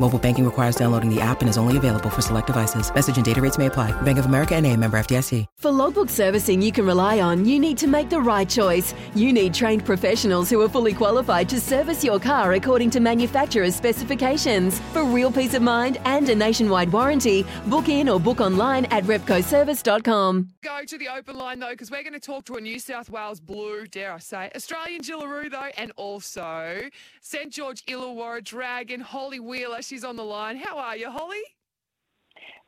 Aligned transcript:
Mobile 0.00 0.18
banking 0.18 0.44
requires 0.44 0.74
downloading 0.74 1.08
the 1.08 1.20
app 1.20 1.40
and 1.40 1.48
is 1.48 1.56
only 1.56 1.76
available 1.76 2.10
for 2.10 2.20
select 2.20 2.48
devices. 2.48 2.92
Message 2.92 3.16
and 3.16 3.24
data 3.24 3.40
rates 3.40 3.58
may 3.58 3.66
apply. 3.66 3.92
Bank 4.02 4.18
of 4.18 4.26
America 4.26 4.56
and 4.56 4.66
a 4.66 4.76
member 4.76 4.98
FDIC. 4.98 5.46
For 5.56 5.70
logbook 5.70 6.10
servicing 6.10 6.60
you 6.60 6.72
can 6.72 6.84
rely 6.84 7.20
on, 7.20 7.44
you 7.44 7.60
need 7.60 7.78
to 7.78 7.86
make 7.86 8.10
the 8.10 8.20
right 8.20 8.48
choice. 8.48 8.92
You 9.14 9.32
need 9.32 9.54
trained 9.54 9.84
professionals 9.84 10.50
who 10.50 10.60
are 10.62 10.68
fully 10.68 10.94
qualified 10.94 11.48
to 11.50 11.60
service 11.60 12.02
your 12.02 12.18
car 12.18 12.54
according 12.54 12.90
to 12.90 13.00
manufacturer's 13.00 13.76
specifications. 13.76 14.80
For 14.92 15.04
real 15.04 15.30
peace 15.30 15.54
of 15.54 15.62
mind 15.62 15.98
and 16.04 16.28
a 16.28 16.34
nationwide 16.34 16.92
warranty, 16.92 17.46
book 17.66 17.88
in 17.88 18.08
or 18.08 18.18
book 18.18 18.40
online 18.40 18.86
at 18.86 19.04
repcoservice.com. 19.04 20.48
Go 20.62 20.80
to 20.86 20.98
the 20.98 21.08
open 21.08 21.36
line 21.36 21.60
though, 21.60 21.70
because 21.70 21.90
we're 21.92 22.02
going 22.02 22.14
to 22.14 22.20
talk 22.20 22.44
to 22.46 22.56
a 22.56 22.60
New 22.60 22.80
South 22.80 23.10
Wales 23.10 23.38
Blue, 23.38 23.86
dare 23.86 24.14
I 24.14 24.18
say, 24.18 24.50
Australian 24.56 25.02
Jillaroo 25.02 25.50
though, 25.50 25.70
and 25.78 25.92
also 25.96 26.80
St 27.20 27.52
George 27.52 27.86
Illawarra 27.86 28.42
Dragon, 28.42 29.00
Holli 29.00 29.38
Wheeler. 29.38 29.82
She's 29.84 30.04
on 30.04 30.16
the 30.16 30.24
line. 30.24 30.56
How 30.56 30.78
are 30.78 30.96
you, 30.96 31.08
Holli? 31.08 31.42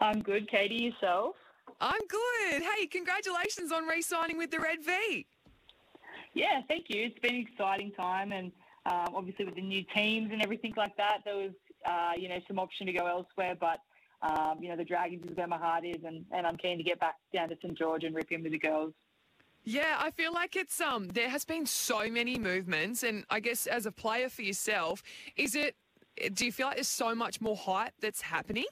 I'm 0.00 0.20
good, 0.20 0.50
Katie. 0.50 0.74
Yourself? 0.76 1.34
I'm 1.80 2.00
good. 2.08 2.62
Hey, 2.62 2.86
congratulations 2.86 3.72
on 3.72 3.86
re-signing 3.86 4.38
with 4.38 4.50
the 4.50 4.60
Red 4.60 4.82
V. 4.82 5.26
Yeah, 6.34 6.60
thank 6.68 6.86
you. 6.88 7.04
It's 7.04 7.18
been 7.20 7.34
an 7.34 7.46
exciting 7.50 7.92
time, 7.92 8.32
and 8.32 8.52
um, 8.84 9.14
obviously 9.14 9.46
with 9.46 9.54
the 9.54 9.62
new 9.62 9.82
teams 9.94 10.30
and 10.32 10.42
everything 10.42 10.74
like 10.76 10.96
that, 10.96 11.20
there 11.24 11.36
was 11.36 11.52
uh, 11.86 12.12
you 12.16 12.28
know 12.28 12.38
some 12.46 12.58
option 12.58 12.86
to 12.86 12.92
go 12.92 13.06
elsewhere, 13.06 13.56
but 13.58 13.78
um, 14.22 14.58
you 14.60 14.68
know 14.68 14.76
the 14.76 14.84
Dragons 14.84 15.24
is 15.28 15.36
where 15.36 15.46
my 15.46 15.56
heart 15.56 15.84
is, 15.84 16.04
and, 16.04 16.24
and 16.32 16.46
I'm 16.46 16.56
keen 16.56 16.76
to 16.76 16.84
get 16.84 17.00
back 17.00 17.14
down 17.32 17.48
to 17.48 17.56
St 17.62 17.76
George 17.76 18.04
and 18.04 18.14
rip 18.14 18.30
in 18.30 18.42
with 18.42 18.52
the 18.52 18.58
girls. 18.58 18.92
Yeah, 19.64 19.96
I 19.98 20.12
feel 20.12 20.32
like 20.32 20.54
it's 20.54 20.80
um 20.80 21.08
there 21.08 21.28
has 21.28 21.44
been 21.44 21.66
so 21.66 22.08
many 22.08 22.38
movements 22.38 23.02
and 23.02 23.24
I 23.28 23.40
guess 23.40 23.66
as 23.66 23.84
a 23.84 23.90
player 23.90 24.28
for 24.28 24.42
yourself, 24.42 25.02
is 25.36 25.56
it 25.56 25.74
do 26.32 26.44
you 26.44 26.52
feel 26.52 26.66
like 26.66 26.76
there's 26.76 26.88
so 26.88 27.14
much 27.14 27.40
more 27.40 27.56
hype 27.56 27.94
that's 28.00 28.20
happening? 28.20 28.64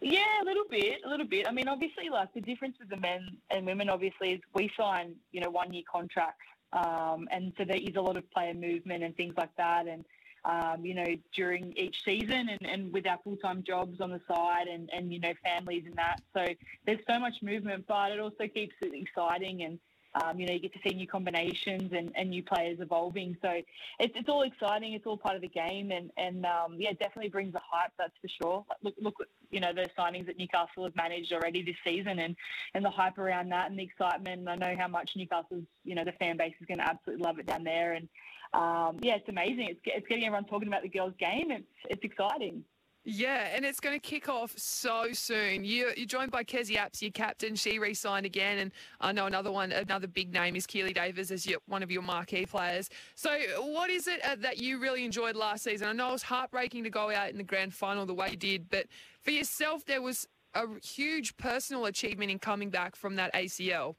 Yeah, 0.00 0.42
a 0.42 0.44
little 0.44 0.64
bit, 0.70 1.02
a 1.04 1.08
little 1.08 1.26
bit. 1.26 1.46
I 1.46 1.52
mean, 1.52 1.68
obviously, 1.68 2.08
like 2.08 2.32
the 2.32 2.40
difference 2.40 2.76
with 2.80 2.88
the 2.88 2.96
men 2.96 3.36
and 3.50 3.66
women, 3.66 3.90
obviously, 3.90 4.32
is 4.32 4.40
we 4.54 4.70
sign, 4.74 5.14
you 5.32 5.42
know, 5.42 5.50
one-year 5.50 5.82
contracts, 5.90 6.46
um, 6.72 7.28
and 7.30 7.52
so 7.58 7.64
there 7.64 7.76
is 7.76 7.96
a 7.96 8.00
lot 8.00 8.16
of 8.16 8.28
player 8.30 8.54
movement 8.54 9.04
and 9.04 9.14
things 9.16 9.34
like 9.36 9.54
that, 9.56 9.86
and 9.86 10.04
um, 10.46 10.86
you 10.86 10.94
know, 10.94 11.14
during 11.34 11.74
each 11.76 12.02
season, 12.02 12.48
and, 12.48 12.60
and 12.62 12.92
with 12.94 13.06
our 13.06 13.18
full-time 13.22 13.62
jobs 13.62 14.00
on 14.00 14.10
the 14.10 14.20
side, 14.26 14.68
and 14.68 14.88
and 14.90 15.12
you 15.12 15.20
know, 15.20 15.34
families 15.44 15.82
and 15.84 15.94
that. 15.96 16.22
So 16.34 16.46
there's 16.86 17.00
so 17.06 17.18
much 17.18 17.34
movement, 17.42 17.84
but 17.86 18.12
it 18.12 18.20
also 18.20 18.48
keeps 18.48 18.74
it 18.80 18.94
exciting 18.94 19.64
and 19.64 19.78
um, 20.14 20.40
you 20.40 20.46
know, 20.46 20.52
you 20.52 20.58
get 20.58 20.72
to 20.72 20.80
see 20.84 20.94
new 20.94 21.06
combinations 21.06 21.92
and, 21.92 22.10
and 22.16 22.30
new 22.30 22.42
players 22.42 22.78
evolving. 22.80 23.36
So 23.40 23.48
it's, 23.50 24.12
it's 24.16 24.28
all 24.28 24.42
exciting. 24.42 24.94
It's 24.94 25.06
all 25.06 25.16
part 25.16 25.36
of 25.36 25.42
the 25.42 25.48
game, 25.48 25.92
and 25.92 26.10
and 26.16 26.44
um, 26.44 26.76
yeah, 26.78 26.92
definitely 26.92 27.30
brings 27.30 27.52
the 27.52 27.60
hype. 27.64 27.92
That's 27.96 28.12
for 28.20 28.28
sure. 28.28 28.64
Look, 28.82 28.94
look, 29.00 29.14
you 29.50 29.60
know, 29.60 29.72
the 29.72 29.88
signings 29.98 30.26
that 30.26 30.38
Newcastle 30.38 30.84
have 30.84 30.96
managed 30.96 31.32
already 31.32 31.62
this 31.62 31.76
season, 31.84 32.18
and 32.18 32.36
and 32.74 32.84
the 32.84 32.90
hype 32.90 33.18
around 33.18 33.50
that, 33.50 33.70
and 33.70 33.78
the 33.78 33.84
excitement. 33.84 34.48
I 34.48 34.56
know 34.56 34.74
how 34.76 34.88
much 34.88 35.12
Newcastle's, 35.14 35.64
you 35.84 35.94
know, 35.94 36.04
the 36.04 36.12
fan 36.12 36.36
base 36.36 36.54
is 36.60 36.66
going 36.66 36.78
to 36.78 36.88
absolutely 36.88 37.24
love 37.24 37.38
it 37.38 37.46
down 37.46 37.62
there. 37.62 37.92
And 37.92 38.08
um, 38.52 38.98
yeah, 39.00 39.14
it's 39.14 39.28
amazing. 39.28 39.68
It's 39.68 39.80
it's 39.84 40.08
getting 40.08 40.24
everyone 40.24 40.46
talking 40.46 40.68
about 40.68 40.82
the 40.82 40.88
girls' 40.88 41.14
game. 41.18 41.50
It's 41.50 41.64
it's 41.88 42.02
exciting. 42.02 42.64
Yeah, 43.04 43.48
and 43.54 43.64
it's 43.64 43.80
going 43.80 43.98
to 43.98 44.00
kick 44.00 44.28
off 44.28 44.52
so 44.58 45.12
soon. 45.12 45.64
You, 45.64 45.90
you're 45.96 46.06
joined 46.06 46.30
by 46.30 46.44
Kezie 46.44 46.76
Apps, 46.76 47.00
your 47.00 47.10
captain. 47.12 47.56
She 47.56 47.78
re-signed 47.78 48.26
again, 48.26 48.58
and 48.58 48.72
I 49.00 49.10
know 49.12 49.24
another 49.24 49.50
one, 49.50 49.72
another 49.72 50.06
big 50.06 50.34
name 50.34 50.54
is 50.54 50.66
Keeley 50.66 50.92
Davis 50.92 51.30
as 51.30 51.46
your, 51.46 51.60
one 51.66 51.82
of 51.82 51.90
your 51.90 52.02
marquee 52.02 52.44
players. 52.44 52.90
So, 53.14 53.30
what 53.58 53.88
is 53.88 54.06
it 54.06 54.22
uh, 54.22 54.36
that 54.40 54.58
you 54.58 54.78
really 54.78 55.06
enjoyed 55.06 55.34
last 55.34 55.64
season? 55.64 55.88
I 55.88 55.92
know 55.92 56.10
it 56.10 56.12
was 56.12 56.22
heartbreaking 56.22 56.84
to 56.84 56.90
go 56.90 57.10
out 57.10 57.30
in 57.30 57.38
the 57.38 57.42
grand 57.42 57.72
final 57.72 58.04
the 58.04 58.12
way 58.12 58.30
you 58.32 58.36
did, 58.36 58.68
but 58.68 58.86
for 59.22 59.30
yourself, 59.30 59.86
there 59.86 60.02
was 60.02 60.28
a 60.54 60.66
huge 60.84 61.38
personal 61.38 61.86
achievement 61.86 62.30
in 62.30 62.38
coming 62.38 62.68
back 62.68 62.96
from 62.96 63.16
that 63.16 63.32
ACL. 63.32 63.94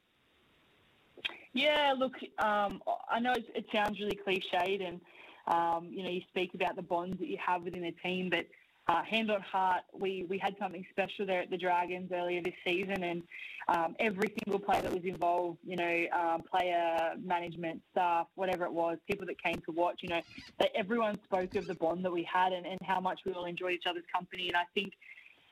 Yeah, 1.54 1.92
look, 1.98 2.14
um, 2.38 2.80
I 3.10 3.18
know 3.18 3.32
it, 3.32 3.44
it, 3.54 3.66
sounds 3.72 3.98
really 3.98 4.18
cliched, 4.26 4.86
and 4.86 5.00
um, 5.48 5.88
you 5.90 6.04
know, 6.04 6.08
you 6.08 6.22
speak 6.28 6.54
about 6.54 6.76
the 6.76 6.82
bonds 6.82 7.18
that 7.18 7.26
you 7.26 7.36
have 7.44 7.64
within 7.64 7.84
a 7.84 7.92
team, 7.92 8.30
but 8.30 8.46
uh, 8.88 9.02
hand 9.04 9.30
on 9.30 9.40
heart, 9.40 9.82
we, 9.92 10.26
we 10.28 10.38
had 10.38 10.56
something 10.58 10.84
special 10.90 11.24
there 11.24 11.42
at 11.42 11.50
the 11.50 11.56
Dragons 11.56 12.10
earlier 12.12 12.42
this 12.42 12.54
season, 12.66 13.02
and 13.02 13.22
um, 13.68 13.94
every 14.00 14.34
single 14.42 14.58
player 14.58 14.82
that 14.82 14.92
was 14.92 15.04
involved, 15.04 15.58
you 15.64 15.76
know, 15.76 16.04
um, 16.12 16.42
player 16.42 17.12
management, 17.22 17.80
staff, 17.92 18.26
whatever 18.34 18.64
it 18.64 18.72
was, 18.72 18.98
people 19.08 19.26
that 19.26 19.40
came 19.40 19.54
to 19.66 19.72
watch, 19.72 20.00
you 20.02 20.08
know, 20.08 20.20
that 20.58 20.70
everyone 20.74 21.18
spoke 21.24 21.54
of 21.54 21.66
the 21.66 21.74
bond 21.76 22.04
that 22.04 22.12
we 22.12 22.24
had 22.24 22.52
and, 22.52 22.66
and 22.66 22.78
how 22.82 23.00
much 23.00 23.20
we 23.24 23.32
all 23.32 23.44
enjoyed 23.44 23.72
each 23.72 23.86
other's 23.88 24.04
company. 24.12 24.48
And 24.48 24.56
I 24.56 24.64
think 24.74 24.94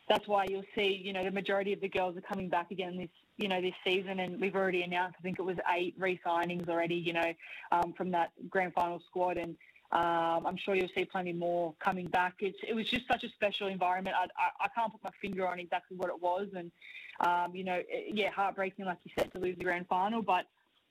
that's 0.08 0.26
why 0.26 0.44
you'll 0.48 0.64
see, 0.74 1.00
you 1.04 1.12
know, 1.12 1.22
the 1.22 1.30
majority 1.30 1.72
of 1.72 1.80
the 1.80 1.88
girls 1.88 2.16
are 2.16 2.20
coming 2.22 2.48
back 2.48 2.72
again 2.72 2.96
this, 2.96 3.08
you 3.36 3.46
know, 3.46 3.60
this 3.60 3.74
season, 3.84 4.18
and 4.18 4.40
we've 4.40 4.56
already 4.56 4.82
announced, 4.82 5.16
I 5.20 5.22
think 5.22 5.38
it 5.38 5.42
was 5.42 5.56
eight 5.72 5.94
re-signings 5.96 6.68
already, 6.68 6.96
you 6.96 7.12
know, 7.12 7.32
um, 7.70 7.94
from 7.96 8.10
that 8.10 8.32
grand 8.50 8.74
final 8.74 9.00
squad, 9.08 9.36
and 9.36 9.54
um, 9.92 10.46
I'm 10.46 10.56
sure 10.56 10.76
you'll 10.76 10.88
see 10.94 11.04
plenty 11.04 11.32
more 11.32 11.74
coming 11.82 12.06
back. 12.06 12.34
It's, 12.40 12.58
it 12.66 12.74
was 12.74 12.88
just 12.88 13.08
such 13.10 13.24
a 13.24 13.28
special 13.30 13.66
environment. 13.66 14.16
I, 14.16 14.24
I, 14.24 14.66
I 14.66 14.68
can't 14.74 14.92
put 14.92 15.02
my 15.02 15.10
finger 15.20 15.48
on 15.48 15.58
exactly 15.58 15.96
what 15.96 16.10
it 16.10 16.22
was. 16.22 16.46
And, 16.56 16.70
um, 17.20 17.56
you 17.56 17.64
know, 17.64 17.80
it, 17.88 18.14
yeah, 18.14 18.30
heartbreaking, 18.30 18.84
like 18.84 18.98
you 19.04 19.10
said, 19.18 19.32
to 19.32 19.38
lose 19.40 19.58
the 19.58 19.64
grand 19.64 19.86
final. 19.88 20.22
But, 20.22 20.46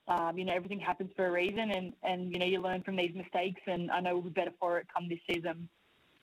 um, 0.09 0.37
you 0.37 0.43
know, 0.43 0.53
everything 0.53 0.79
happens 0.79 1.11
for 1.15 1.27
a 1.27 1.31
reason. 1.31 1.71
And, 1.71 1.93
and, 2.03 2.31
you 2.31 2.39
know, 2.39 2.45
you 2.45 2.61
learn 2.61 2.83
from 2.83 2.97
these 2.97 3.15
mistakes. 3.15 3.61
And 3.67 3.89
I 3.89 4.01
know 4.01 4.15
we'll 4.15 4.23
be 4.23 4.29
better 4.31 4.53
for 4.59 4.79
it 4.79 4.87
come 4.93 5.07
this 5.07 5.19
season. 5.31 5.69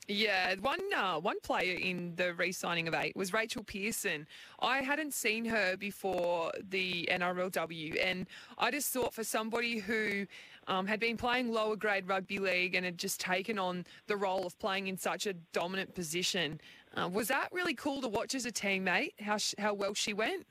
Yeah, 0.08 0.54
one 0.60 0.80
uh, 0.96 1.18
one 1.18 1.40
player 1.40 1.76
in 1.76 2.14
the 2.14 2.32
re-signing 2.34 2.86
of 2.86 2.94
eight 2.94 3.16
was 3.16 3.32
Rachael 3.32 3.64
Pearson. 3.64 4.28
I 4.60 4.78
hadn't 4.78 5.14
seen 5.14 5.44
her 5.46 5.76
before 5.76 6.52
the 6.70 7.08
NRLW, 7.10 7.98
and 8.00 8.26
I 8.56 8.70
just 8.70 8.92
thought 8.92 9.12
for 9.12 9.24
somebody 9.24 9.78
who 9.78 10.26
um, 10.68 10.86
had 10.86 11.00
been 11.00 11.16
playing 11.16 11.50
lower 11.50 11.74
grade 11.74 12.06
rugby 12.06 12.38
league 12.38 12.76
and 12.76 12.84
had 12.84 12.98
just 12.98 13.18
taken 13.18 13.58
on 13.58 13.84
the 14.06 14.16
role 14.16 14.46
of 14.46 14.56
playing 14.60 14.86
in 14.86 14.96
such 14.96 15.26
a 15.26 15.32
dominant 15.52 15.92
position, 15.96 16.60
uh, 16.96 17.08
was 17.08 17.26
that 17.26 17.48
really 17.50 17.74
cool 17.74 18.00
to 18.00 18.08
watch 18.08 18.36
as 18.36 18.46
a 18.46 18.52
teammate? 18.52 19.14
How 19.20 19.38
how 19.58 19.74
well 19.74 19.94
she 19.94 20.12
went? 20.12 20.46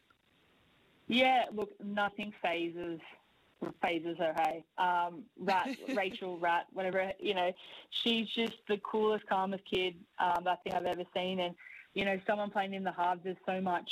Yeah, 1.08 1.44
look, 1.54 1.70
nothing 1.82 2.34
phases 2.42 3.00
phases 3.82 4.18
her. 4.18 4.34
Hey, 4.38 4.66
um, 4.78 5.24
Rat, 5.40 5.70
Rachel, 5.96 6.38
Rat, 6.38 6.66
whatever. 6.74 7.12
You 7.20 7.34
know, 7.34 7.52
she's 8.04 8.28
just 8.30 8.56
the 8.68 8.78
coolest, 8.78 9.28
calmest 9.28 9.64
kid 9.72 9.96
um, 10.20 10.48
I 10.48 10.56
think 10.64 10.76
I've 10.76 10.86
ever 10.86 11.04
seen. 11.14 11.40
And 11.40 11.56
you 11.94 12.06
know, 12.06 12.20
someone 12.28 12.52
playing 12.52 12.74
in 12.74 12.84
the 12.84 12.92
halves, 12.92 13.22
there's 13.24 13.38
so 13.46 13.62
much, 13.62 13.90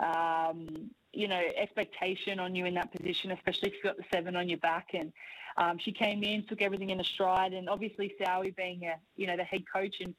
um, 0.00 0.90
you 1.12 1.28
know, 1.28 1.40
expectation 1.56 2.40
on 2.40 2.54
you 2.54 2.64
in 2.64 2.74
that 2.74 2.90
position, 2.92 3.30
especially 3.30 3.68
if 3.68 3.74
you've 3.74 3.84
got 3.84 3.96
the 3.96 4.04
seven 4.12 4.34
on 4.34 4.48
your 4.48 4.58
back. 4.58 4.88
And 4.94 5.12
um, 5.58 5.78
she 5.78 5.92
came 5.92 6.22
in, 6.22 6.46
took 6.46 6.62
everything 6.62 6.90
in 6.90 7.00
a 7.00 7.04
stride, 7.04 7.52
and 7.52 7.68
obviously 7.68 8.14
Sowie 8.20 8.56
being 8.56 8.84
a, 8.84 8.94
you 9.16 9.26
know, 9.26 9.36
the 9.36 9.44
head 9.44 9.62
coach 9.72 9.96
and 10.00 10.14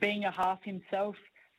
being 0.00 0.24
a 0.24 0.30
half 0.30 0.62
himself, 0.62 1.14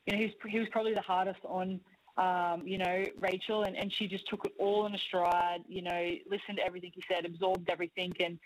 you 0.05 0.13
know, 0.13 0.19
he 0.19 0.25
was, 0.25 0.33
he 0.47 0.59
was 0.59 0.67
probably 0.71 0.93
the 0.93 1.01
hardest 1.01 1.39
on 1.45 1.79
um, 2.17 2.63
you 2.65 2.77
know, 2.77 3.05
Rachel, 3.19 3.63
and, 3.63 3.75
and 3.75 3.91
she 3.91 4.07
just 4.07 4.27
took 4.27 4.45
it 4.45 4.53
all 4.57 4.85
in 4.85 4.95
a 4.95 4.97
stride, 4.97 5.63
you 5.67 5.81
know, 5.81 6.11
listened 6.29 6.57
to 6.57 6.65
everything 6.65 6.91
he 6.93 7.03
said, 7.11 7.25
absorbed 7.25 7.69
everything. 7.69 8.13
And 8.19 8.39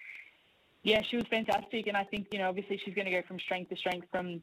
yeah, 0.83 1.01
she 1.01 1.17
was 1.17 1.25
fantastic. 1.29 1.87
And 1.87 1.95
I 1.95 2.03
think, 2.03 2.27
you 2.31 2.39
know, 2.39 2.49
obviously 2.49 2.81
she's 2.83 2.95
going 2.95 3.05
to 3.05 3.11
go 3.11 3.21
from 3.27 3.39
strength 3.39 3.69
to 3.69 3.75
strength 3.75 4.07
from, 4.11 4.41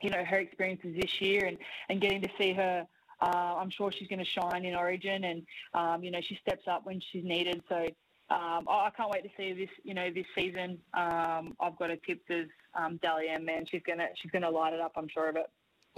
you 0.00 0.10
know, 0.10 0.24
her 0.24 0.38
experiences 0.38 0.96
this 0.98 1.20
year 1.20 1.46
and, 1.46 1.58
and 1.88 2.00
getting 2.00 2.22
to 2.22 2.28
see 2.38 2.52
her. 2.54 2.86
Uh, 3.20 3.54
I'm 3.58 3.70
sure 3.70 3.90
she's 3.92 4.08
going 4.08 4.18
to 4.18 4.24
shine 4.24 4.64
in 4.64 4.74
Origin, 4.74 5.24
and 5.24 5.42
um, 5.72 6.04
you 6.04 6.10
know 6.10 6.20
she 6.20 6.38
steps 6.46 6.64
up 6.68 6.84
when 6.84 7.00
she's 7.12 7.24
needed. 7.24 7.62
So 7.66 7.86
um, 8.28 8.66
I 8.68 8.90
can't 8.94 9.10
wait 9.10 9.22
to 9.22 9.30
see 9.36 9.54
this. 9.54 9.70
You 9.84 9.94
know, 9.94 10.10
this 10.10 10.26
season. 10.34 10.78
Um, 10.92 11.56
I've 11.58 11.78
got 11.78 11.90
a 11.90 11.96
tip 11.96 12.20
as 12.28 12.44
um, 12.74 12.98
Dally 13.02 13.28
M, 13.30 13.44
man. 13.44 13.64
She's 13.70 13.80
gonna 13.86 14.08
she's 14.20 14.30
gonna 14.30 14.50
light 14.50 14.74
it 14.74 14.80
up. 14.80 14.92
I'm 14.96 15.08
sure 15.08 15.30
of 15.30 15.36
it. 15.36 15.46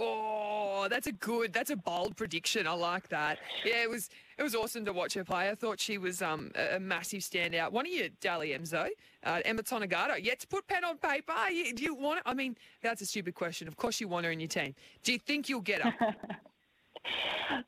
Oh, 0.01 0.87
that's 0.89 1.07
a 1.07 1.11
good, 1.11 1.51
that's 1.51 1.71
a 1.71 1.75
bold 1.75 2.15
prediction. 2.15 2.65
I 2.67 2.71
like 2.71 3.09
that. 3.09 3.39
Yeah, 3.65 3.83
it 3.83 3.89
was 3.89 4.09
it 4.37 4.43
was 4.43 4.55
awesome 4.55 4.85
to 4.85 4.93
watch 4.93 5.13
her 5.15 5.25
play. 5.25 5.49
I 5.49 5.55
thought 5.55 5.79
she 5.79 5.97
was 5.97 6.21
um, 6.21 6.51
a, 6.55 6.77
a 6.77 6.79
massive 6.79 7.19
standout. 7.19 7.73
One 7.73 7.85
of 7.85 7.91
your 7.91 8.07
Dally 8.21 8.53
M's 8.53 8.73
uh, 8.73 8.87
Emma 9.23 9.61
Tonegato. 9.61 10.15
Yet 10.15 10.39
to 10.39 10.47
put 10.47 10.65
pen 10.67 10.85
on 10.85 10.97
paper, 10.97 11.33
you, 11.51 11.73
do 11.73 11.83
you 11.83 11.93
want? 11.93 12.19
It? 12.19 12.23
I 12.25 12.33
mean, 12.33 12.55
that's 12.81 13.01
a 13.01 13.05
stupid 13.05 13.35
question. 13.35 13.67
Of 13.67 13.75
course, 13.75 13.99
you 13.99 14.07
want 14.07 14.25
her 14.25 14.31
in 14.31 14.39
your 14.39 14.47
team. 14.47 14.73
Do 15.03 15.11
you 15.11 15.19
think 15.19 15.49
you'll 15.49 15.59
get 15.59 15.81
her? 15.81 15.93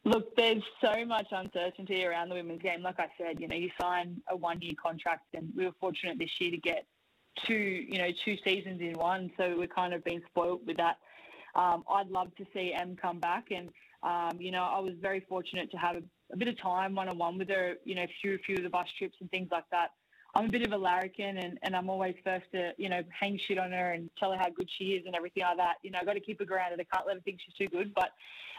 Look, 0.05 0.35
there's 0.37 0.63
so 0.79 1.05
much 1.05 1.27
uncertainty 1.31 2.05
around 2.05 2.29
the 2.29 2.35
women's 2.35 2.61
game. 2.61 2.81
Like 2.81 2.99
I 2.99 3.07
said, 3.17 3.41
you 3.41 3.47
know, 3.47 3.55
you 3.55 3.69
sign 3.79 4.21
a 4.29 4.35
one-year 4.35 4.73
contract, 4.81 5.25
and 5.33 5.51
we 5.55 5.65
were 5.65 5.73
fortunate 5.79 6.17
this 6.17 6.29
year 6.39 6.51
to 6.51 6.57
get 6.57 6.85
two, 7.45 7.53
you 7.53 7.97
know, 7.97 8.09
two 8.23 8.37
seasons 8.45 8.79
in 8.79 8.93
one. 8.93 9.31
So 9.37 9.55
we're 9.57 9.67
kind 9.67 9.93
of 9.93 10.03
been 10.03 10.21
spoilt 10.29 10.61
with 10.65 10.77
that. 10.77 10.97
Um, 11.55 11.83
I'd 11.89 12.09
love 12.09 12.33
to 12.37 12.45
see 12.53 12.73
Em 12.73 12.95
come 12.95 13.19
back, 13.19 13.47
and 13.51 13.69
um, 14.03 14.39
you 14.39 14.51
know, 14.51 14.63
I 14.63 14.79
was 14.79 14.93
very 15.01 15.25
fortunate 15.27 15.69
to 15.71 15.77
have 15.77 15.95
a, 15.95 16.03
a 16.33 16.37
bit 16.37 16.47
of 16.47 16.59
time 16.59 16.95
one-on-one 16.95 17.37
with 17.37 17.49
her. 17.49 17.75
You 17.85 17.95
know, 17.95 18.05
through 18.21 18.35
a 18.35 18.39
few 18.39 18.57
of 18.57 18.63
the 18.63 18.69
bus 18.69 18.87
trips 18.97 19.15
and 19.19 19.29
things 19.31 19.49
like 19.51 19.65
that. 19.71 19.91
I'm 20.33 20.45
a 20.45 20.49
bit 20.49 20.65
of 20.65 20.71
a 20.71 20.77
larrikin 20.77 21.39
and, 21.39 21.59
and 21.61 21.75
I'm 21.75 21.89
always 21.89 22.15
first 22.23 22.45
to, 22.53 22.71
you 22.77 22.87
know, 22.87 23.01
hang 23.19 23.37
shit 23.47 23.57
on 23.57 23.71
her 23.73 23.91
and 23.91 24.09
tell 24.17 24.31
her 24.31 24.37
how 24.37 24.49
good 24.49 24.69
she 24.77 24.93
is 24.93 25.05
and 25.05 25.13
everything 25.13 25.43
like 25.43 25.57
that. 25.57 25.75
You 25.83 25.91
know, 25.91 25.99
I've 25.99 26.05
got 26.05 26.13
to 26.13 26.21
keep 26.21 26.39
her 26.39 26.45
grounded. 26.45 26.79
I 26.79 26.95
can't 26.95 27.05
let 27.05 27.17
her 27.17 27.21
think 27.21 27.39
she's 27.43 27.53
too 27.55 27.67
good. 27.67 27.93
But, 27.93 28.11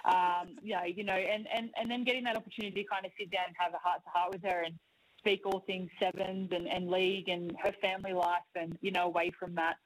um, 0.05 0.56
yeah, 0.62 0.85
you 0.85 1.03
know, 1.03 1.15
and, 1.15 1.49
and, 1.49 1.71
and 1.81 1.91
then 1.91 2.05
getting 2.05 2.25
that 2.25 2.37
opportunity 2.37 2.83
to 2.83 2.89
kind 2.89 3.06
of 3.06 3.12
sit 3.19 3.31
down 3.31 3.44
and 3.47 3.56
have 3.59 3.73
a 3.73 3.79
heart 3.79 4.03
to 4.05 4.11
heart 4.11 4.33
with 4.33 4.43
her 4.43 4.65
and 4.67 4.75
speak 5.17 5.47
all 5.47 5.61
things 5.67 5.89
sevens 5.99 6.50
and, 6.53 6.69
and 6.69 6.91
league 6.91 7.31
and 7.31 7.55
her 7.62 7.73
family 7.81 8.12
life 8.12 8.41
and, 8.55 8.77
you 8.83 8.91
know, 8.91 9.06
away 9.06 9.33
from 9.39 9.55
that, 9.55 9.77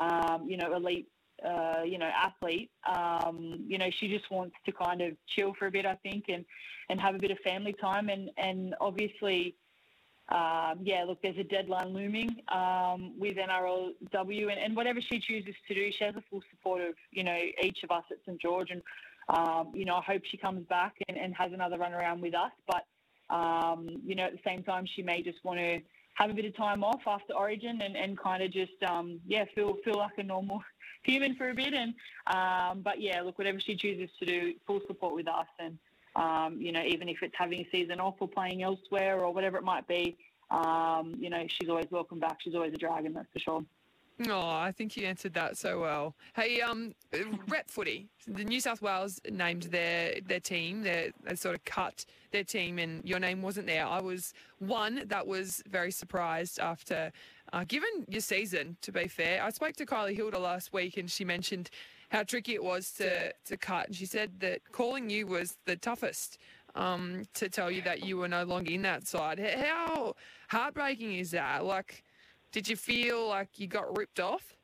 um, 0.00 0.48
you 0.48 0.56
know, 0.56 0.74
elite 0.74 1.06
uh, 1.44 1.82
you 1.84 1.98
know, 1.98 2.10
athlete. 2.16 2.70
Um, 2.86 3.64
you 3.66 3.78
know, 3.78 3.90
she 3.98 4.08
just 4.08 4.30
wants 4.30 4.56
to 4.64 4.72
kind 4.72 5.00
of 5.00 5.12
chill 5.34 5.54
for 5.58 5.66
a 5.66 5.70
bit, 5.70 5.86
I 5.86 5.96
think, 5.96 6.24
and, 6.28 6.44
and 6.88 7.00
have 7.00 7.14
a 7.14 7.18
bit 7.18 7.30
of 7.30 7.38
family 7.38 7.74
time. 7.74 8.08
And, 8.08 8.30
and 8.38 8.74
obviously, 8.80 9.56
um, 10.28 10.80
yeah, 10.82 11.04
look, 11.06 11.22
there's 11.22 11.38
a 11.38 11.44
deadline 11.44 11.90
looming 11.94 12.42
um, 12.48 13.12
with 13.16 13.36
NRLW, 13.36 14.50
and, 14.50 14.58
and 14.58 14.74
whatever 14.74 15.00
she 15.00 15.20
chooses 15.20 15.54
to 15.68 15.74
do, 15.74 15.90
she 15.96 16.04
has 16.04 16.14
the 16.14 16.22
full 16.28 16.42
support 16.50 16.82
of 16.82 16.94
you 17.12 17.22
know 17.22 17.38
each 17.62 17.84
of 17.84 17.92
us 17.92 18.02
at 18.10 18.16
St 18.26 18.40
George, 18.40 18.70
and 18.70 18.82
um, 19.28 19.70
you 19.72 19.84
know 19.84 19.94
I 19.94 20.02
hope 20.02 20.22
she 20.28 20.36
comes 20.36 20.66
back 20.66 20.94
and, 21.06 21.16
and 21.16 21.32
has 21.36 21.52
another 21.52 21.78
run 21.78 21.92
around 21.92 22.22
with 22.22 22.34
us. 22.34 22.50
But 22.66 22.86
um, 23.32 23.86
you 24.04 24.16
know 24.16 24.24
at 24.24 24.32
the 24.32 24.40
same 24.44 24.64
time, 24.64 24.84
she 24.96 25.00
may 25.00 25.22
just 25.22 25.44
want 25.44 25.60
to 25.60 25.78
have 26.16 26.30
a 26.30 26.34
bit 26.34 26.44
of 26.44 26.56
time 26.56 26.82
off 26.82 27.00
after 27.06 27.34
Origin 27.34 27.80
and, 27.82 27.96
and 27.96 28.18
kind 28.18 28.42
of 28.42 28.50
just 28.50 28.82
um, 28.88 29.20
yeah 29.26 29.44
feel 29.54 29.76
feel 29.84 29.96
like 29.96 30.18
a 30.18 30.22
normal 30.22 30.62
human 31.04 31.36
for 31.36 31.50
a 31.50 31.54
bit. 31.54 31.74
And 31.74 31.94
um, 32.26 32.82
but 32.82 33.00
yeah, 33.00 33.22
look, 33.22 33.38
whatever 33.38 33.60
she 33.60 33.76
chooses 33.76 34.10
to 34.18 34.26
do, 34.26 34.54
full 34.66 34.80
support 34.86 35.14
with 35.14 35.28
us 35.28 35.46
and. 35.58 35.78
Um, 36.14 36.56
you 36.58 36.72
know, 36.72 36.82
even 36.82 37.10
if 37.10 37.18
it's 37.20 37.34
having 37.36 37.60
a 37.60 37.68
season 37.70 38.00
off 38.00 38.14
or 38.20 38.26
playing 38.26 38.62
elsewhere 38.62 39.22
or 39.22 39.34
whatever 39.34 39.58
it 39.58 39.64
might 39.64 39.86
be, 39.86 40.16
um, 40.50 41.14
you 41.18 41.28
know, 41.28 41.44
she's 41.46 41.68
always 41.68 41.84
welcome 41.90 42.18
back. 42.18 42.38
She's 42.40 42.54
always 42.54 42.72
a 42.72 42.78
dragon, 42.78 43.12
that's 43.12 43.28
for 43.34 43.38
sure. 43.38 43.64
Oh, 44.28 44.48
I 44.48 44.72
think 44.72 44.96
you 44.96 45.06
answered 45.06 45.34
that 45.34 45.58
so 45.58 45.80
well. 45.80 46.14
Hey, 46.34 46.62
um, 46.62 46.94
rep 47.48 47.68
footy. 47.68 48.08
The 48.26 48.44
New 48.44 48.60
South 48.60 48.80
Wales 48.80 49.20
named 49.30 49.64
their 49.64 50.20
their 50.26 50.40
team. 50.40 50.82
They, 50.82 51.12
they 51.22 51.34
sort 51.34 51.54
of 51.54 51.64
cut 51.66 52.06
their 52.32 52.44
team, 52.44 52.78
and 52.78 53.04
your 53.04 53.20
name 53.20 53.42
wasn't 53.42 53.66
there. 53.66 53.86
I 53.86 54.00
was 54.00 54.32
one 54.58 55.02
that 55.06 55.26
was 55.26 55.62
very 55.68 55.90
surprised 55.90 56.58
after, 56.58 57.12
uh, 57.52 57.64
given 57.68 58.06
your 58.08 58.22
season. 58.22 58.78
To 58.82 58.92
be 58.92 59.06
fair, 59.06 59.42
I 59.42 59.50
spoke 59.50 59.76
to 59.76 59.86
Kylie 59.86 60.16
Hilder 60.16 60.38
last 60.38 60.72
week, 60.72 60.96
and 60.96 61.10
she 61.10 61.24
mentioned 61.24 61.68
how 62.10 62.22
tricky 62.22 62.54
it 62.54 62.64
was 62.64 62.92
to, 62.92 63.32
to 63.44 63.56
cut. 63.58 63.88
And 63.88 63.96
she 63.96 64.06
said 64.06 64.40
that 64.40 64.60
calling 64.72 65.10
you 65.10 65.26
was 65.26 65.58
the 65.66 65.76
toughest 65.76 66.38
um, 66.74 67.24
to 67.34 67.48
tell 67.50 67.70
you 67.70 67.82
that 67.82 68.04
you 68.04 68.16
were 68.16 68.28
no 68.28 68.44
longer 68.44 68.72
in 68.72 68.82
that 68.82 69.06
side. 69.06 69.38
How 69.40 70.14
heartbreaking 70.48 71.16
is 71.16 71.32
that? 71.32 71.64
Like, 71.64 72.04
did 72.56 72.66
you 72.66 72.74
feel 72.74 73.28
like 73.28 73.50
you 73.56 73.66
got 73.66 73.98
ripped 73.98 74.18
off? 74.18 74.56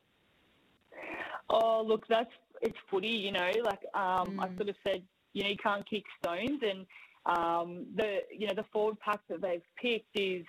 Oh, 1.47 1.83
look, 1.85 2.07
that's 2.07 2.31
it's 2.59 2.77
footy, 2.89 3.07
you 3.07 3.31
know. 3.31 3.51
Like 3.63 3.81
um, 3.93 4.37
mm. 4.37 4.39
I 4.39 4.47
sort 4.57 4.69
of 4.69 4.75
said, 4.83 5.03
you 5.33 5.43
know, 5.43 5.49
you 5.49 5.57
can't 5.57 5.87
kick 5.87 6.03
stones, 6.19 6.59
and 6.67 6.87
um, 7.27 7.85
the 7.95 8.21
you 8.35 8.47
know 8.47 8.55
the 8.55 8.65
forward 8.73 8.99
pack 8.99 9.19
that 9.29 9.41
they've 9.41 9.61
picked 9.79 10.09
is 10.15 10.43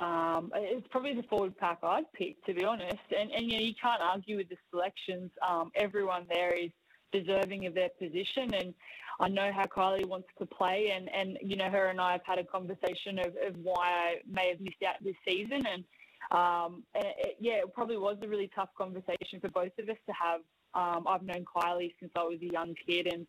um, 0.00 0.52
it's 0.54 0.86
probably 0.92 1.14
the 1.14 1.24
forward 1.24 1.58
pack 1.58 1.78
I'd 1.82 2.12
pick, 2.12 2.44
to 2.46 2.54
be 2.54 2.64
honest. 2.64 3.08
And, 3.18 3.32
and 3.32 3.50
you 3.50 3.58
know, 3.58 3.64
you 3.64 3.74
can't 3.82 4.00
argue 4.00 4.36
with 4.36 4.50
the 4.50 4.56
selections. 4.70 5.32
Um, 5.46 5.72
everyone 5.74 6.26
there 6.28 6.54
is 6.54 6.70
deserving 7.10 7.66
of 7.66 7.74
their 7.74 7.88
position. 7.98 8.54
And 8.54 8.72
I 9.18 9.28
know 9.28 9.50
how 9.52 9.64
Kylie 9.64 10.06
wants 10.06 10.28
to 10.38 10.46
play. 10.46 10.92
And, 10.94 11.10
and 11.12 11.38
you 11.42 11.56
know, 11.56 11.68
her 11.70 11.86
and 11.86 12.00
I 12.00 12.12
have 12.12 12.20
had 12.24 12.38
a 12.38 12.44
conversation 12.44 13.18
of, 13.18 13.34
of 13.44 13.56
why 13.60 13.88
I 13.90 14.14
may 14.30 14.50
have 14.50 14.60
missed 14.60 14.84
out 14.86 15.02
this 15.02 15.16
season. 15.26 15.66
And, 15.66 15.82
um, 16.30 16.84
and 16.94 17.04
it, 17.18 17.36
yeah, 17.40 17.54
it 17.54 17.74
probably 17.74 17.96
was 17.96 18.16
a 18.22 18.28
really 18.28 18.50
tough 18.54 18.70
conversation 18.76 19.40
for 19.40 19.48
both 19.48 19.72
of 19.78 19.88
us 19.88 19.96
to 20.06 20.12
have. 20.12 20.40
Um, 20.72 21.06
I've 21.08 21.22
known 21.22 21.44
Kylie 21.44 21.94
since 21.98 22.12
I 22.16 22.22
was 22.22 22.38
a 22.40 22.52
young 22.52 22.74
kid 22.86 23.08
and 23.08 23.26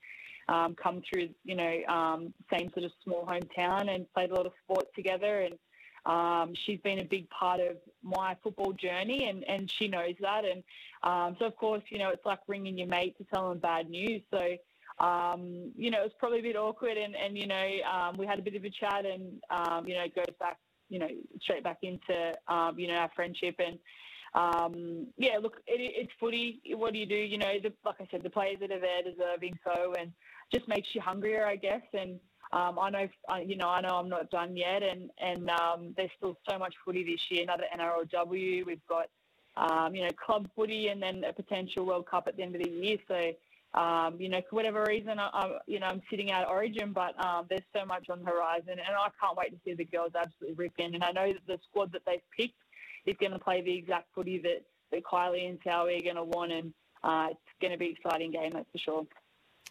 um, 0.47 0.75
come 0.75 1.01
through, 1.09 1.29
you 1.43 1.55
know, 1.55 1.79
um, 1.87 2.33
same 2.53 2.69
sort 2.73 2.85
of 2.85 2.91
small 3.03 3.25
hometown 3.25 3.93
and 3.93 4.11
played 4.13 4.31
a 4.31 4.35
lot 4.35 4.45
of 4.45 4.53
sport 4.63 4.85
together. 4.95 5.41
And 5.41 5.55
um, 6.05 6.53
she's 6.53 6.79
been 6.81 6.99
a 6.99 7.05
big 7.05 7.29
part 7.29 7.59
of 7.59 7.77
my 8.03 8.35
football 8.43 8.73
journey, 8.73 9.29
and, 9.29 9.43
and 9.47 9.71
she 9.71 9.87
knows 9.87 10.15
that. 10.19 10.43
And 10.45 10.63
um, 11.03 11.35
so, 11.39 11.45
of 11.45 11.55
course, 11.55 11.83
you 11.89 11.99
know, 11.99 12.09
it's 12.09 12.25
like 12.25 12.39
ringing 12.47 12.77
your 12.77 12.87
mate 12.87 13.17
to 13.17 13.23
tell 13.23 13.49
them 13.49 13.59
bad 13.59 13.89
news. 13.89 14.21
So, 14.31 14.57
um, 14.99 15.71
you 15.75 15.89
know, 15.89 15.99
it 15.99 16.03
was 16.03 16.11
probably 16.19 16.39
a 16.39 16.43
bit 16.43 16.55
awkward, 16.55 16.97
and, 16.97 17.15
and 17.15 17.37
you 17.37 17.47
know, 17.47 17.69
um, 17.91 18.17
we 18.17 18.25
had 18.25 18.39
a 18.39 18.41
bit 18.41 18.55
of 18.55 18.63
a 18.63 18.69
chat, 18.69 19.05
and 19.05 19.41
um, 19.49 19.87
you 19.87 19.95
know, 19.95 20.03
it 20.03 20.15
goes 20.15 20.35
back, 20.39 20.57
you 20.91 20.99
know, 20.99 21.07
straight 21.41 21.63
back 21.63 21.79
into 21.81 22.33
um, 22.47 22.77
you 22.77 22.87
know 22.87 22.95
our 22.95 23.11
friendship 23.15 23.55
and. 23.59 23.79
Um, 24.33 25.07
yeah, 25.17 25.39
look, 25.41 25.57
it, 25.67 25.81
it's 25.93 26.11
footy. 26.17 26.61
What 26.75 26.93
do 26.93 26.99
you 26.99 27.05
do? 27.05 27.17
You 27.17 27.37
know, 27.37 27.51
the, 27.61 27.73
like 27.83 27.97
I 27.99 28.07
said, 28.09 28.23
the 28.23 28.29
players 28.29 28.59
that 28.61 28.71
are 28.71 28.79
there 28.79 29.03
deserving 29.03 29.59
so, 29.61 29.93
and 29.99 30.13
just 30.53 30.69
makes 30.69 30.87
you 30.93 31.01
hungrier, 31.01 31.45
I 31.45 31.57
guess. 31.57 31.81
And 31.91 32.17
um, 32.53 32.79
I 32.79 32.89
know, 32.89 33.07
you 33.45 33.55
know, 33.57 33.67
I 33.69 33.81
know 33.81 33.97
I'm 33.97 34.09
not 34.09 34.29
done 34.29 34.57
yet, 34.57 34.83
and 34.83 35.09
and 35.19 35.49
um, 35.49 35.93
there's 35.95 36.11
still 36.17 36.37
so 36.49 36.57
much 36.57 36.73
footy 36.85 37.03
this 37.03 37.19
year. 37.29 37.43
Another 37.43 37.63
NRLW. 37.77 38.65
We've 38.65 38.87
got, 38.87 39.09
um, 39.57 39.95
you 39.95 40.03
know, 40.03 40.11
club 40.25 40.49
footy, 40.55 40.89
and 40.89 41.01
then 41.01 41.23
a 41.23 41.33
potential 41.33 41.85
World 41.85 42.07
Cup 42.09 42.25
at 42.27 42.35
the 42.35 42.43
end 42.43 42.55
of 42.55 42.63
the 42.63 42.69
year. 42.69 42.97
So, 43.07 43.31
um, 43.73 44.17
you 44.19 44.27
know, 44.27 44.41
for 44.49 44.57
whatever 44.57 44.83
reason, 44.87 45.17
I, 45.17 45.29
I, 45.33 45.57
you 45.65 45.79
know, 45.79 45.87
I'm 45.87 46.01
sitting 46.09 46.31
out 46.31 46.49
Origin, 46.49 46.91
but 46.91 47.17
um, 47.23 47.45
there's 47.49 47.61
so 47.73 47.85
much 47.85 48.09
on 48.09 48.19
the 48.19 48.25
horizon, 48.25 48.71
and 48.71 48.81
I 48.81 49.09
can't 49.19 49.37
wait 49.37 49.51
to 49.51 49.57
see 49.63 49.75
the 49.75 49.85
girls 49.85 50.11
absolutely 50.15 50.55
rip 50.55 50.73
in. 50.77 50.93
And 50.95 51.03
I 51.03 51.11
know 51.11 51.31
that 51.31 51.47
the 51.47 51.59
squad 51.69 51.91
that 51.93 52.01
they've 52.05 52.19
picked 52.37 52.59
is 53.05 53.15
going 53.19 53.31
to 53.31 53.39
play 53.39 53.61
the 53.61 53.73
exact 53.77 54.07
footy 54.13 54.39
that 54.39 54.65
that 54.91 55.03
Kylie 55.03 55.47
and 55.47 55.57
Sowie 55.63 55.99
are 55.99 56.03
going 56.03 56.15
to 56.17 56.23
want, 56.23 56.51
and 56.51 56.73
uh, 57.03 57.27
it's 57.31 57.39
going 57.61 57.71
to 57.71 57.77
be 57.77 57.87
an 57.87 57.95
exciting 57.97 58.31
game, 58.31 58.51
that's 58.53 58.69
for 58.71 58.77
sure. 58.77 59.07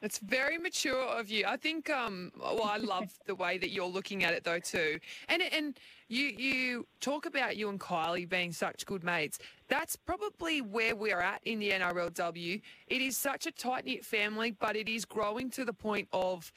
It's 0.02 0.19
very 0.19 0.56
mature 0.56 1.02
of 1.02 1.29
you. 1.29 1.44
I 1.47 1.56
think. 1.56 1.91
Um, 1.91 2.32
well, 2.38 2.62
I 2.62 2.79
love 2.79 3.19
the 3.26 3.35
way 3.35 3.58
that 3.58 3.70
you're 3.70 3.87
looking 3.87 4.25
at 4.25 4.32
it, 4.32 4.44
though, 4.44 4.58
too. 4.58 4.99
And 5.28 5.42
and 5.42 5.78
you 6.09 6.26
you 6.26 6.87
talk 7.00 7.26
about 7.26 7.57
you 7.57 7.69
and 7.69 7.78
Kylie 7.78 8.28
being 8.28 8.52
such 8.52 8.87
good 8.87 9.04
mates. 9.04 9.38
That's 9.69 9.97
probably 9.97 10.62
where 10.62 10.97
we're 10.97 11.21
at 11.21 11.42
in 11.45 11.59
the 11.59 11.71
NRLW. 11.71 12.62
It 12.87 13.02
is 13.02 13.16
such 13.16 13.47
a 13.47 13.52
tight 13.52 13.85
knit 13.85 14.04
family, 14.04 14.52
but 14.52 14.75
it 14.75 14.88
is 14.88 15.04
growing 15.04 15.50
to 15.50 15.66
the 15.66 15.73
point 15.73 16.09
of 16.12 16.50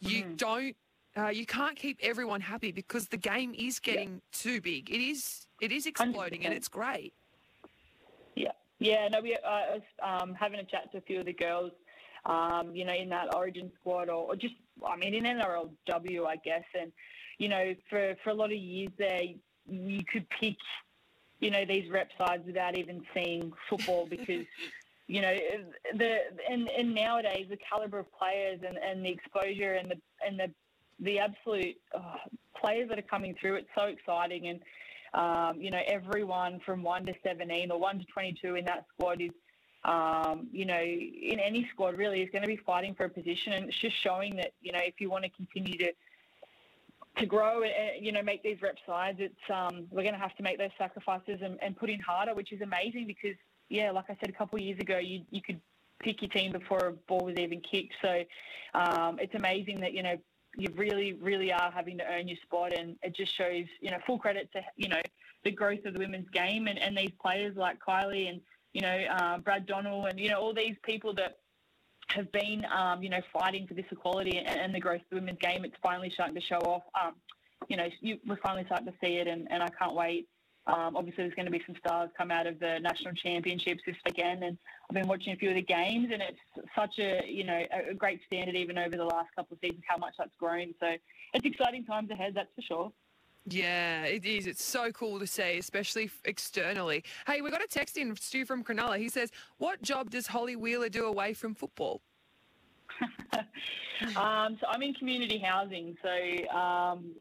you 0.00 0.24
mm. 0.24 0.36
don't. 0.36 0.76
Uh, 1.16 1.28
you 1.28 1.46
can't 1.46 1.76
keep 1.76 1.98
everyone 2.02 2.40
happy 2.40 2.72
because 2.72 3.08
the 3.08 3.16
game 3.16 3.54
is 3.56 3.78
getting 3.80 4.14
yeah. 4.14 4.18
too 4.32 4.60
big. 4.60 4.88
It 4.90 5.00
is. 5.00 5.46
It 5.60 5.72
is 5.72 5.86
exploding, 5.86 6.42
100%. 6.42 6.44
and 6.44 6.54
it's 6.54 6.68
great. 6.68 7.12
Yeah, 8.36 8.52
yeah. 8.78 9.08
No, 9.08 9.20
we. 9.20 9.36
I 9.36 9.74
was 9.74 9.82
um, 10.00 10.34
having 10.34 10.60
a 10.60 10.64
chat 10.64 10.92
to 10.92 10.98
a 10.98 11.00
few 11.00 11.18
of 11.18 11.26
the 11.26 11.32
girls 11.32 11.72
um, 12.26 12.74
you 12.74 12.84
know, 12.84 12.94
in 12.94 13.08
that 13.10 13.34
Origin 13.34 13.70
squad 13.80 14.08
or, 14.08 14.28
or, 14.28 14.36
just, 14.36 14.54
I 14.86 14.96
mean, 14.96 15.14
in 15.14 15.24
NRLW, 15.24 16.26
I 16.26 16.36
guess. 16.36 16.64
And, 16.78 16.92
you 17.38 17.48
know, 17.48 17.74
for, 17.90 18.14
for 18.22 18.30
a 18.30 18.34
lot 18.34 18.46
of 18.52 18.58
years 18.58 18.90
there, 18.98 19.22
you 19.68 20.04
could 20.10 20.26
pick, 20.40 20.56
you 21.40 21.50
know, 21.50 21.64
these 21.64 21.90
rep 21.90 22.10
sides 22.16 22.44
without 22.46 22.78
even 22.78 23.02
seeing 23.12 23.52
football 23.68 24.06
because, 24.08 24.46
you 25.06 25.20
know, 25.20 25.36
the 25.96 26.18
and, 26.50 26.68
and 26.68 26.94
nowadays 26.94 27.46
the 27.50 27.58
caliber 27.68 27.98
of 27.98 28.06
players 28.18 28.60
and, 28.66 28.78
and 28.78 29.04
the 29.04 29.10
exposure 29.10 29.74
and 29.74 29.90
the 29.90 29.96
and 30.26 30.38
the 30.38 30.50
the 31.00 31.18
absolute 31.18 31.76
oh, 31.94 32.16
players 32.58 32.88
that 32.88 32.98
are 32.98 33.02
coming 33.02 33.34
through, 33.40 33.56
it's 33.56 33.68
so 33.76 33.84
exciting. 33.84 34.48
And, 34.48 34.60
um, 35.12 35.60
you 35.60 35.70
know, 35.70 35.80
everyone 35.86 36.60
from 36.64 36.82
1 36.82 37.06
to 37.06 37.14
17 37.22 37.70
or 37.70 37.78
1 37.78 37.98
to 37.98 38.04
22 38.06 38.54
in 38.54 38.64
that 38.64 38.86
squad 38.94 39.20
is 39.20 39.30
um, 39.84 40.48
you 40.52 40.64
know, 40.64 40.80
in 40.80 41.38
any 41.38 41.68
squad 41.72 41.96
really 41.96 42.22
is 42.22 42.30
going 42.30 42.42
to 42.42 42.48
be 42.48 42.56
fighting 42.56 42.94
for 42.94 43.04
a 43.04 43.08
position, 43.08 43.52
and 43.52 43.68
it's 43.68 43.78
just 43.78 43.96
showing 44.02 44.36
that 44.36 44.52
you 44.62 44.72
know 44.72 44.80
if 44.82 45.00
you 45.00 45.10
want 45.10 45.24
to 45.24 45.30
continue 45.30 45.76
to 45.78 45.92
to 47.18 47.26
grow 47.26 47.62
and 47.62 48.04
you 48.04 48.12
know 48.12 48.22
make 48.22 48.42
these 48.42 48.60
rep 48.62 48.76
sides, 48.86 49.18
it's 49.20 49.50
um, 49.52 49.86
we're 49.90 50.02
going 50.02 50.14
to 50.14 50.20
have 50.20 50.34
to 50.36 50.42
make 50.42 50.58
those 50.58 50.70
sacrifices 50.78 51.40
and, 51.42 51.58
and 51.62 51.76
put 51.76 51.90
in 51.90 52.00
harder, 52.00 52.34
which 52.34 52.52
is 52.52 52.60
amazing 52.60 53.06
because 53.06 53.36
yeah, 53.68 53.90
like 53.90 54.06
I 54.08 54.16
said 54.20 54.28
a 54.28 54.32
couple 54.32 54.58
of 54.58 54.64
years 54.64 54.80
ago, 54.80 54.98
you 54.98 55.22
you 55.30 55.42
could 55.42 55.60
pick 56.00 56.22
your 56.22 56.30
team 56.30 56.52
before 56.52 56.86
a 56.86 56.92
ball 56.92 57.24
was 57.26 57.36
even 57.36 57.60
kicked. 57.60 57.94
So 58.02 58.24
um, 58.74 59.18
it's 59.18 59.34
amazing 59.34 59.80
that 59.80 59.92
you 59.92 60.02
know 60.02 60.16
you 60.56 60.68
really 60.76 61.12
really 61.14 61.52
are 61.52 61.70
having 61.70 61.98
to 61.98 62.04
earn 62.06 62.26
your 62.26 62.38
spot, 62.42 62.72
and 62.72 62.96
it 63.02 63.14
just 63.14 63.36
shows 63.36 63.66
you 63.80 63.90
know 63.90 63.98
full 64.06 64.18
credit 64.18 64.50
to 64.52 64.62
you 64.76 64.88
know 64.88 65.00
the 65.44 65.50
growth 65.50 65.84
of 65.84 65.92
the 65.92 65.98
women's 65.98 66.28
game 66.30 66.68
and, 66.68 66.78
and 66.78 66.96
these 66.96 67.12
players 67.20 67.54
like 67.54 67.78
Kylie 67.86 68.30
and 68.30 68.40
you 68.74 68.80
know, 68.82 69.04
uh, 69.10 69.38
Brad 69.38 69.66
Donald 69.66 70.08
and, 70.08 70.20
you 70.20 70.28
know, 70.28 70.40
all 70.40 70.52
these 70.52 70.76
people 70.82 71.14
that 71.14 71.38
have 72.08 72.30
been, 72.32 72.66
um, 72.66 73.02
you 73.02 73.08
know, 73.08 73.20
fighting 73.32 73.66
for 73.66 73.74
this 73.74 73.86
equality 73.90 74.36
and, 74.36 74.46
and, 74.46 74.74
the 74.74 74.80
growth 74.80 75.00
of 75.00 75.06
the 75.10 75.16
women's 75.16 75.38
game. 75.38 75.64
It's 75.64 75.76
finally 75.82 76.10
starting 76.10 76.34
to 76.34 76.40
show 76.40 76.58
off. 76.58 76.82
Um, 77.00 77.14
you 77.68 77.76
know, 77.76 77.88
you, 78.00 78.18
we're 78.26 78.36
finally 78.36 78.64
starting 78.66 78.86
to 78.86 78.92
see 79.00 79.16
it, 79.16 79.26
and, 79.26 79.50
and 79.50 79.62
I 79.62 79.68
can't 79.68 79.94
wait. 79.94 80.28
Um, 80.66 80.96
obviously, 80.96 81.24
there's 81.24 81.34
going 81.34 81.46
to 81.46 81.52
be 81.52 81.62
some 81.66 81.76
stars 81.76 82.10
come 82.16 82.30
out 82.30 82.46
of 82.46 82.58
the 82.58 82.78
national 82.80 83.14
championships 83.14 83.82
this 83.86 83.96
weekend, 84.04 84.42
and 84.42 84.58
I've 84.88 84.94
been 84.94 85.06
watching 85.06 85.32
a 85.32 85.36
few 85.36 85.50
of 85.50 85.56
the 85.56 85.62
games, 85.62 86.08
and 86.12 86.22
it's 86.22 86.68
such 86.74 86.98
a 86.98 87.22
you 87.26 87.44
know 87.44 87.64
a 87.90 87.94
great 87.94 88.20
standard 88.26 88.54
even 88.54 88.78
over 88.78 88.96
the 88.96 89.04
last 89.04 89.28
couple 89.36 89.54
of 89.54 89.60
seasons 89.60 89.82
how 89.86 89.98
much 89.98 90.14
that's 90.18 90.34
grown. 90.38 90.74
So 90.80 90.86
it's 91.34 91.44
exciting 91.44 91.84
times 91.84 92.10
ahead, 92.10 92.32
that's 92.34 92.48
for 92.54 92.62
sure. 92.62 92.92
Yeah, 93.46 94.04
it 94.04 94.24
is. 94.24 94.46
It's 94.46 94.64
so 94.64 94.90
cool 94.92 95.18
to 95.18 95.26
see, 95.26 95.58
especially 95.58 96.10
externally. 96.24 97.04
Hey, 97.26 97.42
we 97.42 97.50
got 97.50 97.62
a 97.62 97.66
text 97.66 97.98
in, 97.98 98.16
Stu 98.16 98.46
from 98.46 98.64
Cronulla. 98.64 98.98
He 98.98 99.08
says, 99.08 99.30
What 99.58 99.82
job 99.82 100.10
does 100.10 100.26
Holli 100.26 100.56
Wheeler 100.56 100.88
do 100.88 101.06
away 101.06 101.34
from 101.34 101.54
football? 101.54 102.00
um, 104.16 104.56
so 104.60 104.66
I'm 104.68 104.82
in 104.82 104.94
community 104.94 105.38
housing. 105.38 105.94
So 106.02 106.56
um, 106.56 107.12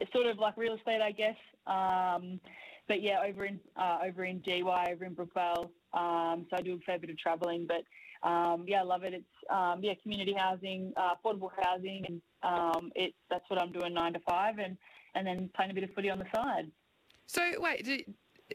it's 0.00 0.12
sort 0.12 0.26
of 0.26 0.38
like 0.38 0.56
real 0.56 0.74
estate, 0.74 1.02
I 1.02 1.12
guess. 1.12 1.36
Um, 1.66 2.40
but 2.88 3.02
yeah, 3.02 3.20
over 3.26 3.44
in 3.44 3.60
uh, 3.76 3.98
over 4.06 4.24
in 4.24 4.42
GY, 4.42 4.88
over 4.92 5.04
in 5.04 5.14
Brookvale. 5.14 5.68
Um, 5.92 6.46
so 6.50 6.56
I 6.56 6.62
do 6.62 6.74
a 6.74 6.78
fair 6.86 6.98
bit 6.98 7.10
of 7.10 7.18
travelling, 7.18 7.66
but 7.66 7.84
um, 8.26 8.64
yeah, 8.66 8.80
I 8.80 8.84
love 8.84 9.04
it. 9.04 9.12
It's 9.12 9.24
um, 9.50 9.80
yeah, 9.82 9.92
community 10.02 10.34
housing, 10.36 10.92
uh, 10.96 11.14
affordable 11.14 11.50
housing, 11.62 12.04
and 12.06 12.22
um, 12.42 12.90
it 12.94 13.14
that's 13.30 13.44
what 13.48 13.60
I'm 13.60 13.72
doing 13.72 13.92
nine 13.94 14.14
to 14.14 14.20
five, 14.20 14.58
and 14.58 14.76
and 15.14 15.26
then 15.26 15.50
playing 15.54 15.70
a 15.70 15.74
bit 15.74 15.84
of 15.84 15.90
footy 15.94 16.10
on 16.10 16.18
the 16.18 16.26
side. 16.34 16.70
So 17.26 17.42
wait, 17.58 17.84
do, 17.84 17.98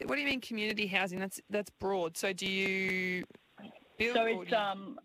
what 0.06 0.16
do 0.16 0.22
you 0.22 0.28
mean 0.28 0.42
community 0.42 0.88
housing? 0.88 1.20
That's 1.20 1.40
that's 1.50 1.70
broad. 1.80 2.18
So 2.18 2.34
do 2.34 2.46
you 2.46 3.24
build? 3.98 4.16
So 4.16 4.26
it's 4.26 4.54
um. 4.54 5.00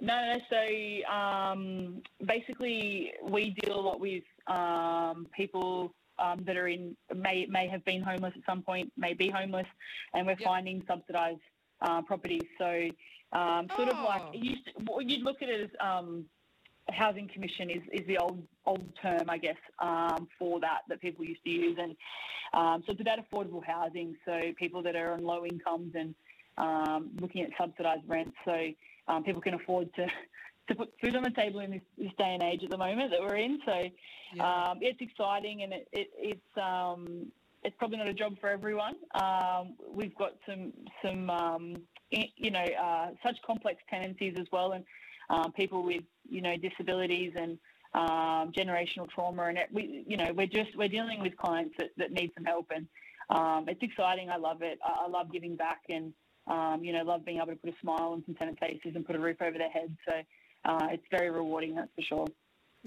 No, 0.00 0.34
no. 0.34 0.40
So 0.50 1.12
um, 1.12 2.02
basically, 2.26 3.12
we 3.22 3.50
deal 3.50 3.78
a 3.78 3.80
lot 3.80 4.00
with 4.00 4.24
um, 4.48 5.26
people 5.34 5.94
um, 6.18 6.42
that 6.46 6.56
are 6.56 6.68
in 6.68 6.96
may 7.14 7.46
may 7.46 7.68
have 7.68 7.84
been 7.84 8.02
homeless 8.02 8.32
at 8.36 8.42
some 8.44 8.62
point, 8.62 8.92
may 8.96 9.14
be 9.14 9.30
homeless, 9.30 9.66
and 10.12 10.26
we're 10.26 10.32
yep. 10.32 10.42
finding 10.44 10.82
subsidised 10.86 11.40
uh, 11.80 12.02
properties. 12.02 12.42
So 12.58 12.88
um, 13.32 13.68
sort 13.76 13.88
oh. 13.88 13.96
of 13.96 14.04
like 14.04 14.22
oh. 14.22 14.30
you, 14.32 14.56
you'd 15.00 15.22
look 15.22 15.42
at 15.42 15.48
it 15.48 15.60
as 15.62 15.70
um, 15.80 16.24
housing 16.92 17.28
commission 17.28 17.70
is, 17.70 17.82
is 17.92 18.06
the 18.06 18.18
old 18.18 18.42
old 18.66 18.86
term, 19.00 19.28
I 19.28 19.38
guess, 19.38 19.56
um, 19.78 20.28
for 20.38 20.60
that 20.60 20.80
that 20.88 21.00
people 21.00 21.24
used 21.24 21.42
to 21.44 21.50
use, 21.50 21.78
and 21.80 21.96
um, 22.52 22.82
so 22.86 22.92
it's 22.92 23.00
about 23.00 23.18
affordable 23.18 23.64
housing. 23.64 24.16
So 24.24 24.52
people 24.58 24.82
that 24.82 24.96
are 24.96 25.12
on 25.12 25.24
low 25.24 25.44
incomes 25.44 25.94
and 25.94 26.14
um, 26.58 27.10
looking 27.20 27.42
at 27.42 27.50
subsidised 27.58 28.02
rents, 28.06 28.36
so 28.44 28.68
um, 29.08 29.24
people 29.24 29.40
can 29.40 29.54
afford 29.54 29.92
to 29.94 30.06
to 30.68 30.74
put 30.74 30.92
food 31.02 31.14
on 31.16 31.22
the 31.22 31.30
table 31.30 31.60
in 31.60 31.70
this, 31.70 31.82
this, 31.98 32.12
day 32.16 32.34
and 32.34 32.42
age 32.42 32.62
at 32.64 32.70
the 32.70 32.78
moment 32.78 33.10
that 33.10 33.20
we're 33.20 33.36
in. 33.36 33.58
So 33.66 33.82
yeah. 34.34 34.70
um, 34.70 34.78
it's 34.80 35.00
exciting 35.00 35.62
and 35.62 35.74
it, 35.74 35.88
it, 35.92 36.10
it's 36.16 36.58
um, 36.58 37.30
it's 37.62 37.74
probably 37.78 37.98
not 37.98 38.08
a 38.08 38.14
job 38.14 38.38
for 38.40 38.48
everyone. 38.48 38.94
Um, 39.14 39.74
we've 39.90 40.14
got 40.16 40.32
some 40.46 40.72
some 41.02 41.30
um, 41.30 41.76
you 42.10 42.50
know 42.50 42.64
uh, 42.64 43.08
such 43.22 43.36
complex 43.46 43.82
tenancies 43.90 44.34
as 44.38 44.46
well, 44.52 44.72
and 44.72 44.84
um, 45.30 45.52
people 45.52 45.82
with 45.82 46.02
you 46.28 46.40
know 46.40 46.56
disabilities 46.56 47.32
and 47.36 47.58
um, 47.94 48.52
generational 48.52 49.08
trauma, 49.08 49.44
and 49.44 49.58
it, 49.58 49.68
we 49.72 50.04
you 50.06 50.16
know 50.16 50.32
we're 50.32 50.46
just 50.46 50.76
we're 50.76 50.88
dealing 50.88 51.20
with 51.20 51.36
clients 51.36 51.74
that, 51.78 51.90
that 51.96 52.12
need 52.12 52.30
some 52.34 52.44
help, 52.44 52.70
and 52.74 52.86
it's 53.68 53.82
exciting. 53.82 54.30
I 54.30 54.36
love 54.36 54.62
it. 54.62 54.78
I, 54.84 55.04
I 55.04 55.08
love 55.08 55.32
giving 55.32 55.56
back 55.56 55.82
and. 55.88 56.12
Um, 56.46 56.84
you 56.84 56.92
know, 56.92 57.02
love 57.04 57.24
being 57.24 57.38
able 57.38 57.52
to 57.52 57.56
put 57.56 57.70
a 57.70 57.74
smile 57.80 58.12
on 58.12 58.22
some 58.26 58.34
tenant 58.34 58.60
faces 58.60 58.92
and 58.94 59.06
put 59.06 59.16
a 59.16 59.18
roof 59.18 59.38
over 59.40 59.56
their 59.56 59.70
heads. 59.70 59.96
So 60.06 60.12
uh, 60.66 60.88
it's 60.90 61.06
very 61.10 61.30
rewarding, 61.30 61.74
that's 61.74 61.88
for 61.96 62.02
sure. 62.02 62.26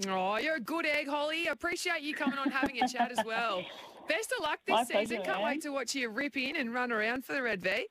Oh, 0.06 0.36
you're 0.36 0.56
a 0.56 0.60
good 0.60 0.86
egg, 0.86 1.08
Holli. 1.08 1.50
Appreciate 1.50 2.02
you 2.02 2.14
coming 2.14 2.38
on 2.38 2.50
having 2.50 2.80
a 2.80 2.86
chat 2.86 3.10
as 3.10 3.24
well. 3.26 3.64
Best 4.08 4.32
of 4.36 4.42
luck 4.42 4.60
this 4.64 4.72
My 4.72 4.84
season. 4.84 5.06
Pleasure, 5.06 5.22
Can't 5.22 5.38
man. 5.38 5.44
wait 5.44 5.62
to 5.62 5.70
watch 5.70 5.94
you 5.94 6.08
rip 6.08 6.36
in 6.36 6.56
and 6.56 6.72
run 6.72 6.92
around 6.92 7.24
for 7.24 7.32
the 7.32 7.42
Red 7.42 7.62
V. 7.62 7.88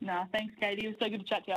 No, 0.00 0.24
thanks, 0.32 0.54
Katie. 0.58 0.86
It 0.86 0.88
was 0.88 0.96
so 1.00 1.08
good 1.08 1.20
to 1.20 1.26
chat 1.26 1.44
to 1.46 1.52
you. 1.52 1.56